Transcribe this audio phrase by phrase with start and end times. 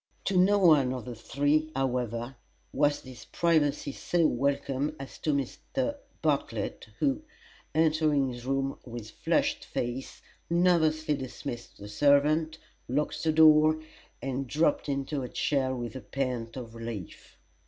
[0.25, 2.35] To no one of the three, however,
[2.73, 5.95] was this privacy so welcome as to Mr.
[6.23, 7.21] Bartlett, who,
[7.75, 12.57] entering his room with flushed face, nervously dismissed the servant,
[12.89, 13.79] locked the door,
[14.23, 17.37] and dropped into a chair with a pant of relief.